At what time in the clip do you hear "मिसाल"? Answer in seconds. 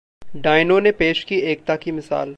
1.91-2.29